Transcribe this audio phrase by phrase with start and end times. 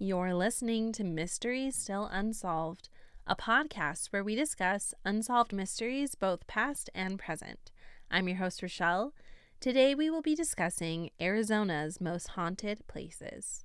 [0.00, 2.88] You're listening to Mysteries Still Unsolved,
[3.26, 7.72] a podcast where we discuss unsolved mysteries, both past and present.
[8.08, 9.12] I'm your host, Rochelle.
[9.58, 13.64] Today we will be discussing Arizona's most haunted places.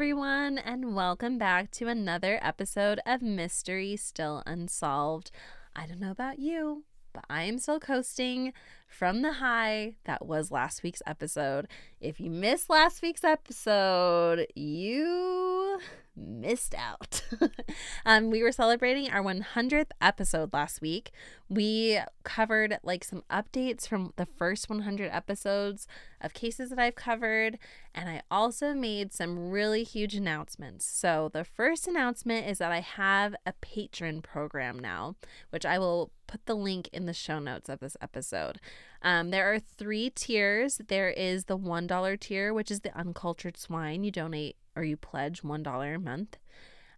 [0.00, 5.30] Everyone, and welcome back to another episode of Mystery Still Unsolved.
[5.76, 8.54] I don't know about you, but I am still coasting
[8.90, 11.68] from the high that was last week's episode.
[12.00, 15.78] If you missed last week's episode, you
[16.16, 17.22] missed out.
[18.04, 21.12] um, we were celebrating our 100th episode last week.
[21.48, 25.86] We covered like some updates from the first 100 episodes
[26.20, 27.58] of cases that I've covered,
[27.94, 30.84] and I also made some really huge announcements.
[30.84, 35.16] So, the first announcement is that I have a Patreon program now,
[35.50, 38.60] which I will put the link in the show notes of this episode.
[39.02, 40.80] Um, there are three tiers.
[40.88, 44.04] There is the $1 tier, which is the uncultured swine.
[44.04, 46.36] You donate or you pledge $1 a month.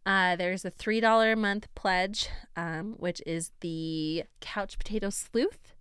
[0.05, 5.75] Uh, there's a $3 a month pledge, um, which is the couch potato sleuth.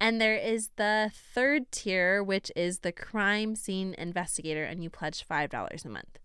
[0.00, 5.26] And there is the third tier, which is the crime scene investigator, and you pledge
[5.26, 6.18] $5 a month.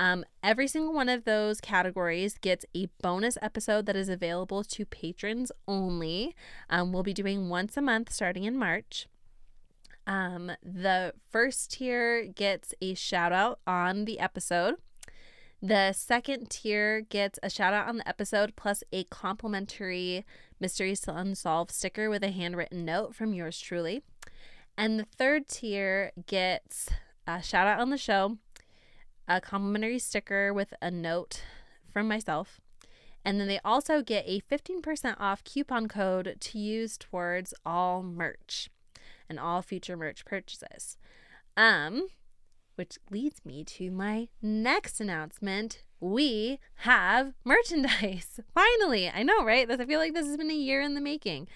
[0.00, 4.86] Um, every single one of those categories gets a bonus episode that is available to
[4.86, 6.34] patrons only.
[6.70, 9.08] Um, we'll be doing once a month starting in March.
[10.06, 14.76] Um, the first tier gets a shout out on the episode.
[15.60, 20.24] The second tier gets a shout out on the episode plus a complimentary
[20.58, 24.02] Mysteries to Unsolved sticker with a handwritten note from yours truly.
[24.78, 26.88] And the third tier gets
[27.26, 28.38] a shout out on the show,
[29.30, 31.42] a complimentary sticker with a note
[31.92, 32.60] from myself.
[33.24, 38.70] And then they also get a 15% off coupon code to use towards all merch
[39.28, 40.96] and all future merch purchases.
[41.56, 42.08] Um,
[42.74, 45.84] which leads me to my next announcement.
[46.00, 48.40] We have merchandise.
[48.54, 49.68] Finally, I know, right?
[49.68, 51.46] This I feel like this has been a year in the making.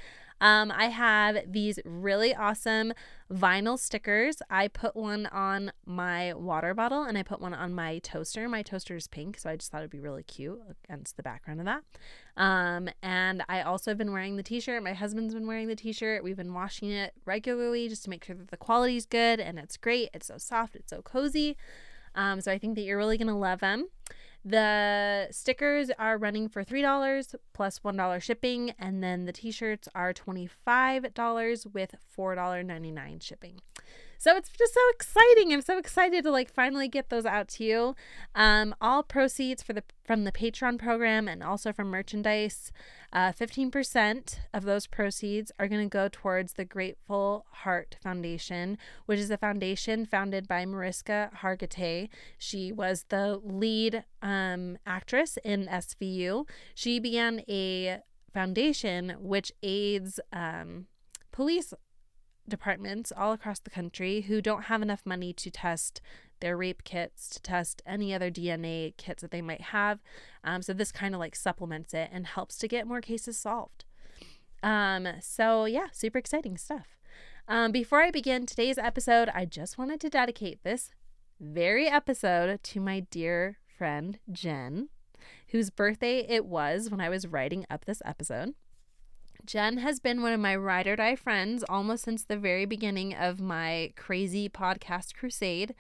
[0.40, 2.92] Um, I have these really awesome
[3.32, 4.42] vinyl stickers.
[4.50, 8.48] I put one on my water bottle and I put one on my toaster.
[8.48, 11.60] My toaster is pink, so I just thought it'd be really cute against the background
[11.60, 11.82] of that.
[12.36, 14.82] Um, and I also have been wearing the t shirt.
[14.82, 16.22] My husband's been wearing the t shirt.
[16.22, 19.58] We've been washing it regularly just to make sure that the quality is good and
[19.58, 20.10] it's great.
[20.12, 21.56] It's so soft, it's so cozy.
[22.14, 23.88] Um, so I think that you're really going to love them.
[24.44, 30.12] The stickers are running for $3 plus 1 shipping, and then the t shirts are
[30.12, 33.60] $25 with $4.99 shipping.
[34.24, 35.52] So it's just so exciting.
[35.52, 37.94] I'm so excited to like finally get those out to you.
[38.34, 42.72] Um, all proceeds for the from the Patreon program and also from merchandise,
[43.12, 49.18] uh, 15% of those proceeds are going to go towards the Grateful Heart Foundation, which
[49.18, 52.08] is a foundation founded by Mariska Hargitay.
[52.38, 56.48] She was the lead um, actress in SVU.
[56.74, 57.98] She began a
[58.32, 60.86] foundation which aids um,
[61.30, 61.74] police
[62.48, 66.00] departments all across the country who don't have enough money to test
[66.40, 70.00] their rape kits, to test any other DNA kits that they might have.
[70.42, 73.84] Um, so this kind of like supplements it and helps to get more cases solved.
[74.62, 76.98] Um, so yeah, super exciting stuff.
[77.46, 80.90] Um, before I begin today's episode, I just wanted to dedicate this
[81.40, 84.88] very episode to my dear friend Jen,
[85.48, 88.54] whose birthday it was when I was writing up this episode.
[89.44, 93.14] Jen has been one of my ride or die friends almost since the very beginning
[93.14, 95.74] of my crazy podcast crusade.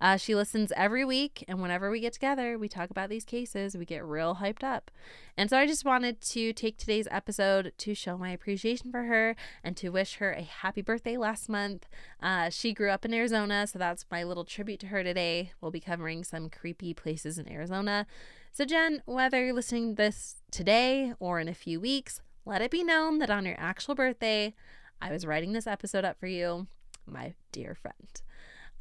[0.00, 3.76] Uh, she listens every week, and whenever we get together, we talk about these cases.
[3.76, 4.90] We get real hyped up.
[5.36, 9.36] And so I just wanted to take today's episode to show my appreciation for her
[9.62, 11.86] and to wish her a happy birthday last month.
[12.22, 15.52] Uh, she grew up in Arizona, so that's my little tribute to her today.
[15.60, 18.06] We'll be covering some creepy places in Arizona.
[18.52, 22.70] So, Jen, whether you're listening to this today or in a few weeks, let it
[22.70, 24.54] be known that on your actual birthday,
[25.00, 26.66] I was writing this episode up for you,
[27.06, 28.22] my dear friend.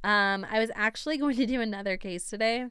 [0.04, 2.66] Um, I was actually going to do another case today,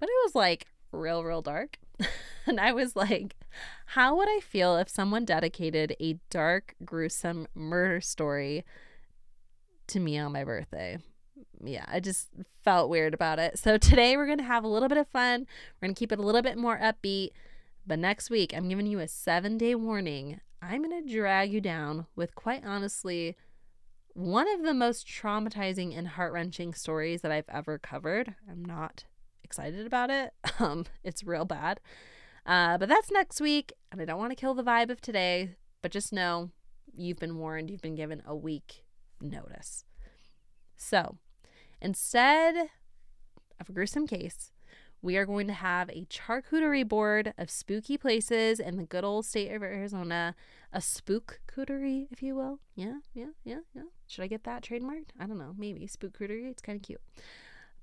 [0.00, 1.78] but it was like real, real dark.
[2.46, 3.36] and I was like,
[3.86, 8.64] how would I feel if someone dedicated a dark, gruesome murder story
[9.88, 10.98] to me on my birthday?
[11.62, 12.28] Yeah, I just
[12.64, 13.58] felt weird about it.
[13.58, 15.46] So today we're going to have a little bit of fun.
[15.80, 17.30] We're going to keep it a little bit more upbeat.
[17.88, 20.42] But next week, I'm giving you a seven day warning.
[20.60, 23.34] I'm going to drag you down with quite honestly
[24.12, 28.34] one of the most traumatizing and heart wrenching stories that I've ever covered.
[28.50, 29.06] I'm not
[29.42, 30.34] excited about it.
[30.60, 31.78] Um, it's real bad.
[32.44, 35.54] Uh, but that's next week, and I don't want to kill the vibe of today,
[35.82, 36.50] but just know
[36.92, 38.82] you've been warned, you've been given a week
[39.20, 39.84] notice.
[40.76, 41.16] So
[41.80, 42.56] instead
[43.60, 44.50] of a gruesome case,
[45.02, 49.26] we are going to have a charcuterie board of spooky places in the good old
[49.26, 50.34] state of Arizona.
[50.72, 52.58] A spook cooterie, if you will.
[52.74, 53.82] Yeah, yeah, yeah, yeah.
[54.06, 55.10] Should I get that trademarked?
[55.18, 55.54] I don't know.
[55.56, 56.50] Maybe spook cooterie.
[56.50, 57.00] It's kind of cute.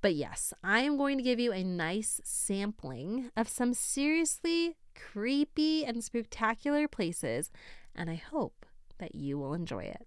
[0.01, 5.83] But yes, I am going to give you a nice sampling of some seriously creepy
[5.83, 7.49] and spectacular places,
[7.95, 8.65] and I hope
[8.99, 10.05] that you will enjoy it.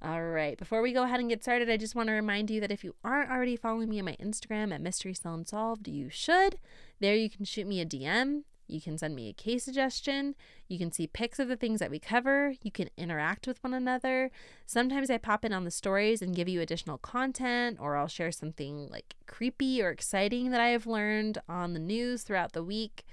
[0.00, 2.60] All right, before we go ahead and get started, I just want to remind you
[2.60, 6.08] that if you aren't already following me on my Instagram at Mystery Still Unsolved, you
[6.08, 6.60] should.
[7.00, 8.42] There you can shoot me a DM.
[8.68, 10.36] You can send me a case suggestion.
[10.68, 12.54] You can see pics of the things that we cover.
[12.62, 14.30] You can interact with one another.
[14.66, 18.30] Sometimes I pop in on the stories and give you additional content, or I'll share
[18.30, 23.04] something like creepy or exciting that I have learned on the news throughout the week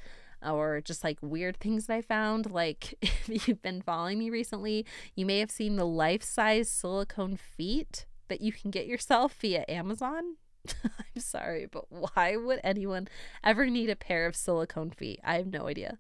[0.45, 2.51] or just like weird things that I found.
[2.51, 7.38] Like, if you've been following me recently, you may have seen the life size silicone
[7.38, 10.38] feet that you can get yourself via Amazon.
[10.83, 13.07] I'm sorry, but why would anyone
[13.44, 15.19] ever need a pair of silicone feet?
[15.24, 15.97] I have no idea.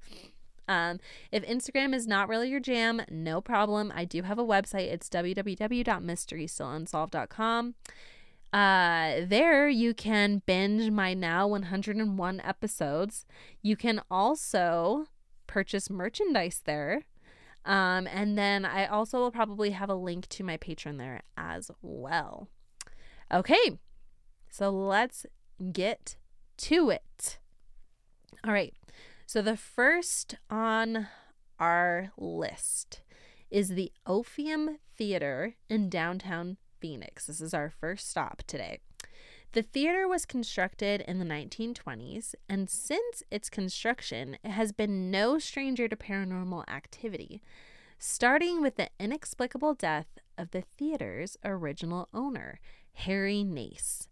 [0.67, 0.99] Um,
[1.31, 3.93] if Instagram is not really your jam, no problem.
[3.95, 4.91] I do have a website.
[4.91, 7.75] It's www.mysterystillunsolved.com.
[8.55, 13.25] Uh, there you can binge my now 101 episodes.
[13.61, 15.07] You can also
[15.45, 17.03] purchase merchandise there.
[17.65, 21.69] Um, and then I also will probably have a link to my Patreon there as
[21.81, 22.47] well.
[23.29, 23.77] Okay,
[24.49, 25.25] so let's
[25.73, 26.15] get
[26.59, 27.39] to it.
[28.45, 28.73] All right,
[29.25, 31.07] so the first on
[31.59, 33.01] our list
[33.51, 37.27] is the Orpheum Theater in downtown Phoenix.
[37.27, 38.79] This is our first stop today.
[39.53, 45.39] The theater was constructed in the 1920s, and since its construction, it has been no
[45.39, 47.41] stranger to paranormal activity,
[47.97, 52.59] starting with the inexplicable death of the theater's original owner,
[52.93, 54.09] Harry Nace.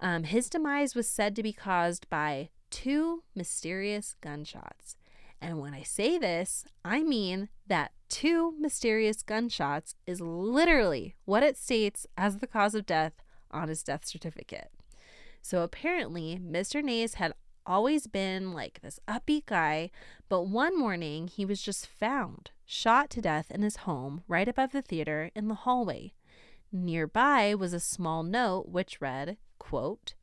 [0.00, 4.96] Um, his demise was said to be caused by two mysterious gunshots.
[5.40, 11.56] And when I say this, I mean that two mysterious gunshots is literally what it
[11.56, 13.14] states as the cause of death
[13.50, 14.70] on his death certificate.
[15.40, 16.82] So apparently, Mr.
[16.82, 17.32] Nace had
[17.66, 19.90] always been like this upbeat guy,
[20.28, 24.72] but one morning he was just found shot to death in his home right above
[24.72, 26.12] the theater in the hallway.
[26.72, 30.14] Nearby was a small note which read, quote,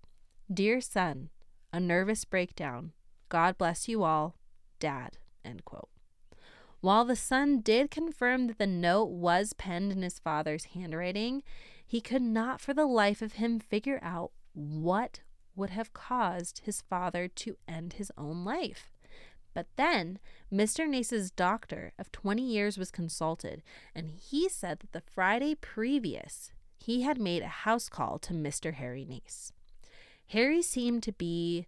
[0.52, 1.30] Dear son,
[1.74, 2.94] a nervous breakdown.
[3.28, 4.36] God bless you all.
[4.80, 5.18] Dad.
[5.44, 5.90] End quote.
[6.82, 11.44] While the son did confirm that the note was penned in his father's handwriting,
[11.86, 15.22] he could not for the life of him figure out what
[15.56, 18.92] would have caused his father to end his own life.
[19.54, 20.20] But then
[20.54, 20.88] Mr.
[20.88, 23.64] Nace's doctor of 20 years was consulted,
[23.96, 28.76] and he said that the Friday previous, he had made a house call to Mr.
[28.76, 29.52] Harry Nace.
[30.28, 31.66] Harry seemed to be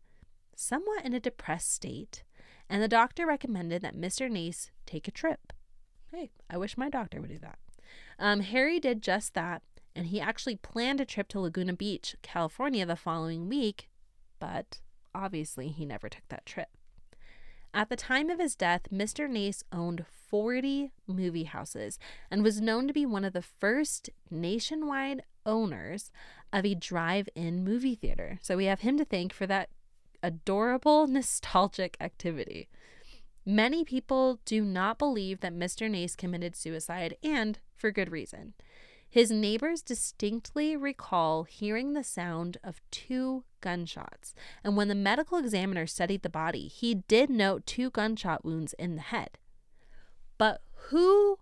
[0.56, 2.24] somewhat in a depressed state,
[2.69, 4.30] and the doctor recommended that Mr.
[4.30, 5.54] Nace take a trip.
[6.12, 7.60] Hey, I wish my doctor would do that.
[8.18, 9.63] Um, Harry did just that,
[9.95, 13.89] and he actually planned a trip to Laguna Beach, California the following week,
[14.39, 14.79] but
[15.15, 16.70] obviously he never took that trip.
[17.74, 19.29] At the time of his death, Mr.
[19.29, 22.00] Nace owned 40 movie houses
[22.32, 26.12] and was known to be one of the first nationwide owners
[26.51, 28.39] of a drive in movie theater.
[28.41, 29.70] So we have him to thank for that
[30.22, 32.70] adorable, nostalgic activity.
[33.46, 35.90] Many people do not believe that Mr.
[35.90, 38.54] Nace committed suicide, and for good reason.
[39.10, 45.88] His neighbors distinctly recall hearing the sound of two gunshots, and when the medical examiner
[45.88, 49.40] studied the body, he did note two gunshot wounds in the head.
[50.38, 51.40] But who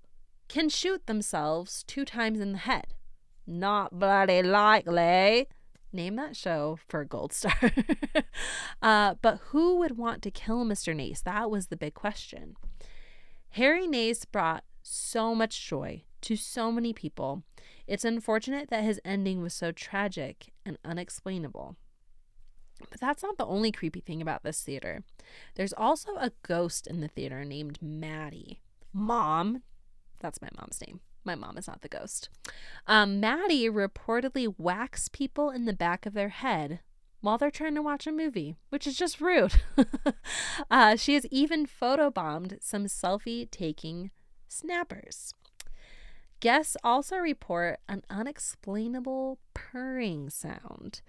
[0.47, 2.93] can shoot themselves two times in the head?
[3.45, 5.49] Not bloody likely.
[5.93, 7.53] Name that show for a gold star.
[8.81, 10.95] uh, but who would want to kill Mr.
[10.95, 11.21] Nace?
[11.21, 12.55] That was the big question.
[13.51, 17.43] Harry Nace brought so much joy to so many people.
[17.87, 21.77] It's unfortunate that his ending was so tragic and unexplainable.
[22.89, 25.03] But that's not the only creepy thing about this theater.
[25.55, 28.59] There's also a ghost in the theater named Maddie.
[28.93, 29.63] Mom,
[30.19, 30.99] that's my mom's name.
[31.27, 32.29] My mom is not the ghost.
[32.87, 36.79] Um, Maddie reportedly whacks people in the back of their head
[37.19, 39.61] while they're trying to watch a movie, which is just rude.
[40.71, 44.09] uh, she has even photobombed some selfie taking
[44.47, 45.33] snappers.
[46.39, 51.01] Guests also report an unexplainable purring sound.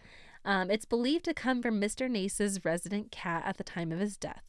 [0.45, 2.11] Um, it's believed to come from Mr.
[2.11, 4.43] Nace's resident cat at the time of his death.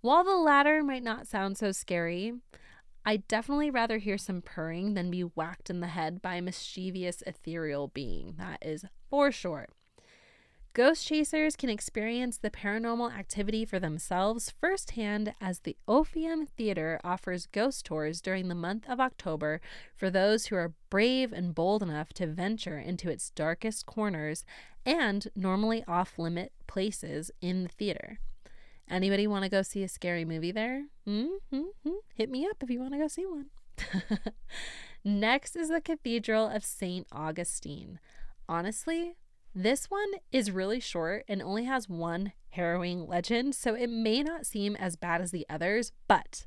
[0.00, 2.34] While the latter might not sound so scary,
[3.08, 7.22] I'd definitely rather hear some purring than be whacked in the head by a mischievous
[7.24, 8.34] ethereal being.
[8.36, 9.68] That is for sure.
[10.72, 17.46] Ghost chasers can experience the paranormal activity for themselves firsthand as the Orpheum Theater offers
[17.46, 19.60] ghost tours during the month of October
[19.94, 24.44] for those who are brave and bold enough to venture into its darkest corners
[24.84, 28.18] and normally off limit places in the theater.
[28.88, 30.84] Anybody want to go see a scary movie there?
[31.08, 31.62] Mm-hmm.
[32.14, 33.46] Hit me up if you want to go see one.
[35.04, 37.06] Next is the Cathedral of St.
[37.10, 37.98] Augustine.
[38.48, 39.16] Honestly,
[39.54, 44.46] this one is really short and only has one harrowing legend, so it may not
[44.46, 46.46] seem as bad as the others, but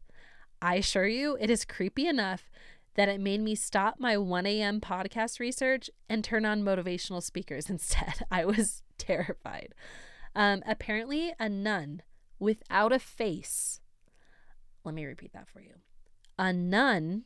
[0.61, 2.49] I assure you it is creepy enough
[2.95, 4.81] that it made me stop my 1 a.m.
[4.81, 8.25] podcast research and turn on motivational speakers instead.
[8.31, 9.73] I was terrified.
[10.35, 12.01] Um, apparently, a nun
[12.39, 13.81] without a face.
[14.83, 15.75] Let me repeat that for you.
[16.37, 17.25] A nun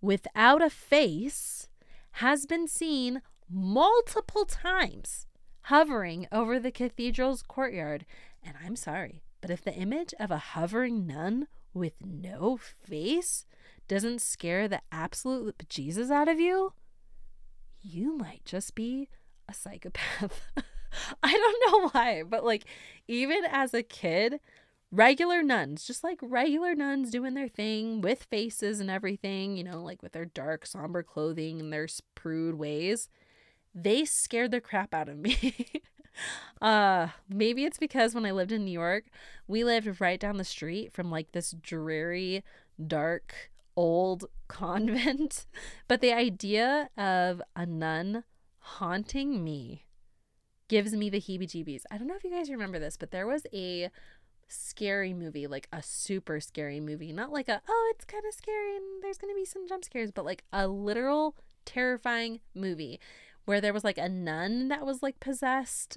[0.00, 1.68] without a face
[2.12, 5.26] has been seen multiple times
[5.64, 8.06] hovering over the cathedral's courtyard.
[8.42, 13.46] And I'm sorry, but if the image of a hovering nun with no face
[13.88, 16.72] doesn't scare the absolute Jesus out of you,
[17.80, 19.08] you might just be
[19.48, 20.40] a psychopath.
[21.22, 22.64] I don't know why, but like,
[23.08, 24.40] even as a kid,
[24.90, 29.82] regular nuns, just like regular nuns doing their thing with faces and everything, you know,
[29.82, 33.08] like with their dark, somber clothing and their prude ways
[33.74, 35.66] they scared the crap out of me.
[36.62, 39.04] uh maybe it's because when I lived in New York,
[39.48, 42.44] we lived right down the street from like this dreary,
[42.84, 45.46] dark, old convent.
[45.88, 48.24] But the idea of a nun
[48.58, 49.84] haunting me
[50.74, 51.84] gives me the heebie jeebies.
[51.88, 53.90] I don't know if you guys remember this, but there was a
[54.48, 57.12] scary movie, like a super scary movie.
[57.12, 59.84] Not like a, oh, it's kind of scary and there's going to be some jump
[59.84, 62.98] scares, but like a literal terrifying movie
[63.44, 65.96] where there was like a nun that was like possessed,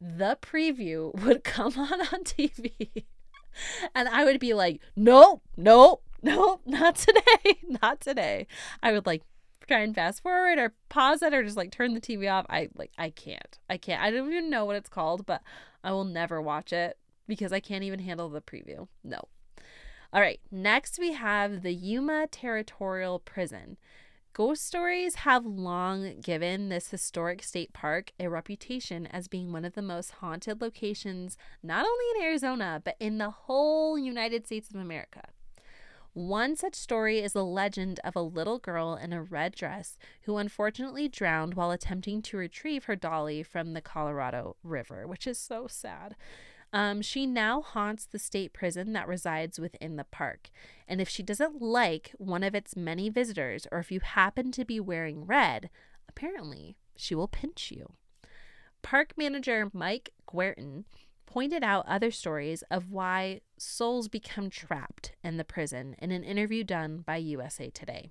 [0.00, 3.04] the preview would come on on TV.
[3.94, 8.48] and I would be like, nope, nope, nope, not today, not today.
[8.82, 9.22] I would like
[9.70, 12.44] try and fast forward or pause it or just like turn the TV off.
[12.50, 13.58] I like, I can't.
[13.68, 14.02] I can't.
[14.02, 15.42] I don't even know what it's called, but
[15.84, 16.98] I will never watch it
[17.28, 18.88] because I can't even handle the preview.
[19.04, 19.20] No.
[20.12, 23.76] All right, next we have the Yuma Territorial Prison.
[24.32, 29.74] Ghost stories have long given this historic state park a reputation as being one of
[29.74, 34.76] the most haunted locations, not only in Arizona, but in the whole United States of
[34.76, 35.28] America.
[36.12, 40.38] One such story is the legend of a little girl in a red dress who
[40.38, 45.68] unfortunately drowned while attempting to retrieve her dolly from the Colorado River, which is so
[45.68, 46.16] sad.
[46.72, 50.50] Um, she now haunts the state prison that resides within the park.
[50.86, 54.64] And if she doesn't like one of its many visitors, or if you happen to
[54.64, 55.70] be wearing red,
[56.08, 57.94] apparently she will pinch you.
[58.82, 60.84] Park manager Mike Guertin
[61.26, 66.64] pointed out other stories of why souls become trapped in the prison in an interview
[66.64, 68.10] done by USA Today.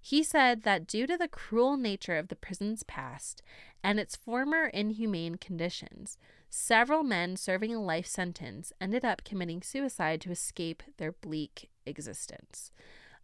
[0.00, 3.42] He said that due to the cruel nature of the prison's past
[3.82, 6.16] and its former inhumane conditions,
[6.48, 12.70] several men serving a life sentence ended up committing suicide to escape their bleak existence.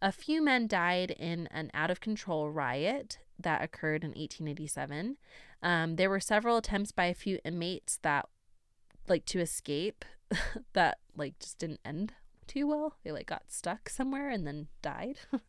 [0.01, 5.17] A few men died in an out of control riot that occurred in 1887.
[5.63, 8.27] Um, there were several attempts by a few inmates that,
[9.07, 10.05] like, to escape
[10.73, 12.13] that, like, just didn't end
[12.47, 12.95] too well.
[13.03, 15.19] They, like, got stuck somewhere and then died.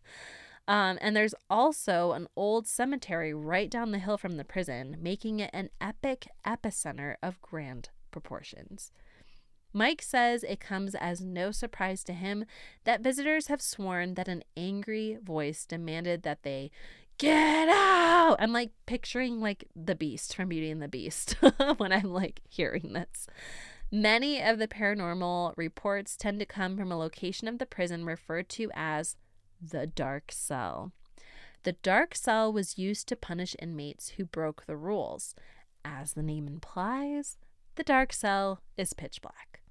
[0.69, 5.39] Um, and there's also an old cemetery right down the hill from the prison, making
[5.39, 8.91] it an epic epicenter of grand proportions.
[9.73, 12.47] Mike says it comes as no surprise to him
[12.85, 16.71] that visitors have sworn that an angry voice demanded that they
[17.19, 18.37] get out.
[18.39, 21.37] I'm like picturing like the beast from Beauty and the Beast
[21.77, 23.27] when I'm like hearing this.
[23.93, 28.49] Many of the paranormal reports tend to come from a location of the prison referred
[28.51, 29.17] to as
[29.61, 30.93] the dark cell.
[31.63, 35.35] The dark cell was used to punish inmates who broke the rules.
[35.85, 37.39] As the name implies,
[37.77, 39.63] the dark cell is pitch black.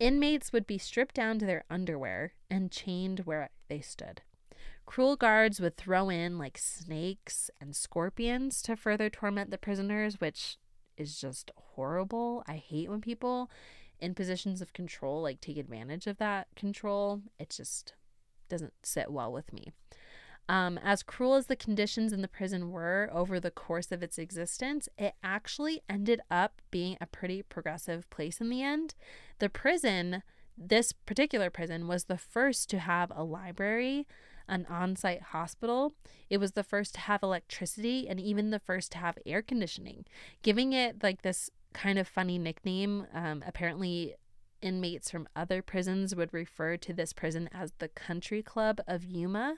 [0.00, 4.22] Inmates would be stripped down to their underwear and chained where they stood.
[4.84, 10.58] Cruel guards would throw in like snakes and scorpions to further torment the prisoners, which
[10.96, 12.44] is just horrible.
[12.46, 13.50] I hate when people
[14.00, 17.22] in positions of control like take advantage of that control.
[17.38, 17.94] It just
[18.48, 19.72] doesn't sit well with me.
[20.48, 24.18] Um, as cruel as the conditions in the prison were over the course of its
[24.18, 28.94] existence, it actually ended up being a pretty progressive place in the end.
[29.38, 30.22] The prison,
[30.58, 34.06] this particular prison, was the first to have a library,
[34.48, 35.94] an on site hospital.
[36.30, 40.04] It was the first to have electricity and even the first to have air conditioning,
[40.42, 43.06] giving it like this kind of funny nickname.
[43.12, 44.14] Um, apparently,
[44.62, 49.56] inmates from other prisons would refer to this prison as the Country Club of Yuma.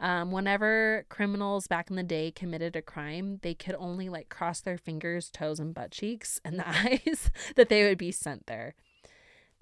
[0.00, 4.60] Um, whenever criminals back in the day committed a crime, they could only like cross
[4.60, 8.74] their fingers, toes, and butt cheeks and the eyes that they would be sent there.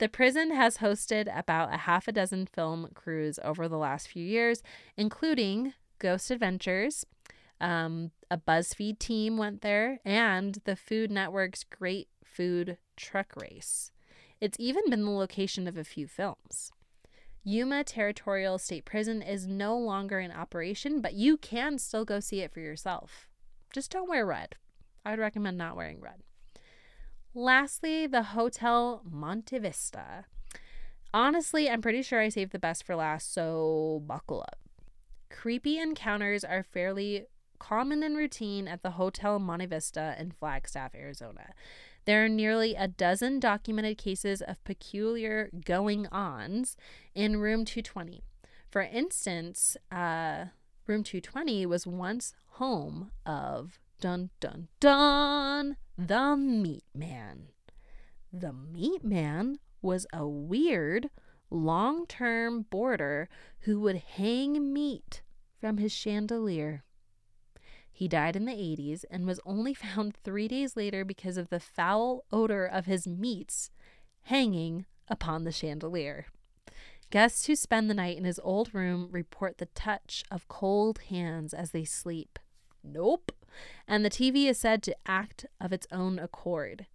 [0.00, 4.25] The prison has hosted about a half a dozen film crews over the last few
[4.25, 4.62] years,
[4.97, 7.04] including Ghost Adventures.
[7.61, 13.92] Um, a BuzzFeed team went there, and the Food Network's Great Food Truck Race.
[14.40, 16.73] It's even been the location of a few films.
[17.45, 22.40] Yuma Territorial State Prison is no longer in operation, but you can still go see
[22.40, 23.28] it for yourself.
[23.71, 24.54] Just don't wear red.
[25.04, 26.23] I would recommend not wearing red.
[27.35, 30.25] Lastly, the Hotel Monte Vista.
[31.15, 34.59] Honestly, I'm pretty sure I saved the best for last, so buckle up.
[35.31, 37.27] Creepy encounters are fairly
[37.61, 41.53] common and routine at the Hotel Monte Vista in Flagstaff, Arizona.
[42.05, 46.77] There are nearly a dozen documented cases of peculiar going ons
[47.15, 48.25] in room 220.
[48.69, 50.47] For instance, uh,
[50.89, 57.49] room 220 was once home of dun dun dun the meat man.
[58.33, 61.11] The meat man was a weird,
[61.50, 63.28] long term boarder
[63.61, 65.23] who would hang meat
[65.61, 66.85] from his chandelier.
[67.92, 71.61] He died in the 80s and was only found three days later because of the
[71.61, 73.71] foul odor of his meats
[74.23, 76.26] hanging upon the chandelier.
[77.11, 81.52] Guests who spend the night in his old room report the touch of cold hands
[81.52, 82.38] as they sleep.
[82.83, 83.33] Nope.
[83.87, 86.87] And the TV is said to act of its own accord.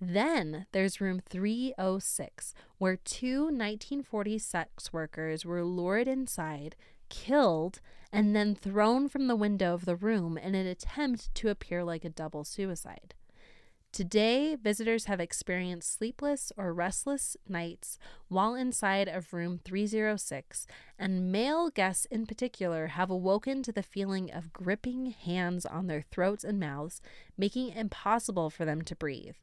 [0.00, 6.76] Then there's room 306, where two 1940s sex workers were lured inside,
[7.08, 7.80] killed,
[8.12, 12.04] and then thrown from the window of the room in an attempt to appear like
[12.04, 13.14] a double suicide.
[13.94, 20.66] Today, visitors have experienced sleepless or restless nights while inside of room 306,
[20.98, 26.02] and male guests in particular have awoken to the feeling of gripping hands on their
[26.10, 27.00] throats and mouths,
[27.38, 29.36] making it impossible for them to breathe.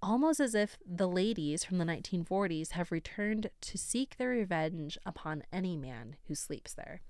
[0.00, 5.42] Almost as if the ladies from the 1940s have returned to seek their revenge upon
[5.52, 7.00] any man who sleeps there.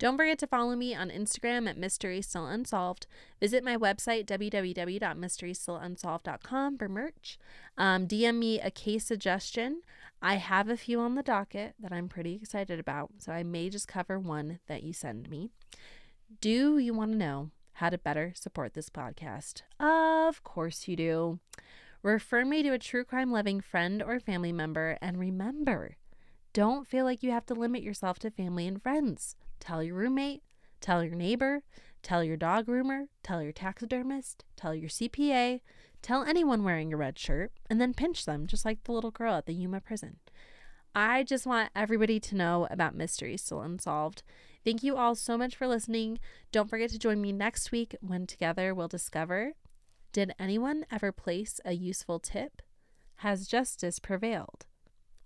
[0.00, 3.06] Don't forget to follow me on Instagram at Mystery Still Unsolved.
[3.38, 7.38] Visit my website, www.mysterystillunsolved.com, for merch.
[7.76, 9.82] Um, DM me a case suggestion.
[10.22, 13.68] I have a few on the docket that I'm pretty excited about, so I may
[13.68, 15.50] just cover one that you send me.
[16.40, 19.60] Do you want to know how to better support this podcast?
[19.78, 21.40] Of course you do.
[22.02, 25.96] Refer me to a true crime loving friend or family member, and remember,
[26.54, 29.36] don't feel like you have to limit yourself to family and friends.
[29.60, 30.42] Tell your roommate,
[30.80, 31.62] tell your neighbor,
[32.02, 35.60] tell your dog groomer, tell your taxidermist, tell your CPA,
[36.02, 39.34] tell anyone wearing a red shirt, and then pinch them, just like the little girl
[39.34, 40.16] at the Yuma prison.
[40.94, 44.24] I just want everybody to know about Mysteries Still Unsolved.
[44.64, 46.18] Thank you all so much for listening.
[46.50, 49.52] Don't forget to join me next week when together we'll discover
[50.12, 52.62] did anyone ever place a useful tip?
[53.16, 54.66] Has justice prevailed?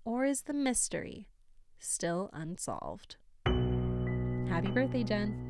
[0.05, 1.29] Or is the mystery
[1.79, 3.16] still unsolved?
[4.48, 5.43] Happy birthday, Jen.